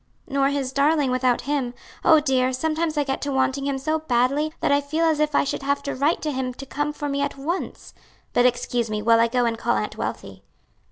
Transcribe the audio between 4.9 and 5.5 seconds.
as if I